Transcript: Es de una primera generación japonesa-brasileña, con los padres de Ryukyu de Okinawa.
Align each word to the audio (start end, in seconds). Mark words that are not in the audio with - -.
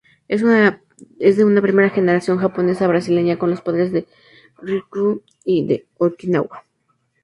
Es 0.27 0.41
de 0.41 1.45
una 1.45 1.61
primera 1.61 1.91
generación 1.91 2.39
japonesa-brasileña, 2.39 3.37
con 3.37 3.51
los 3.51 3.61
padres 3.61 3.91
de 3.91 4.07
Ryukyu 4.57 5.21
de 5.45 5.85
Okinawa. 5.99 6.65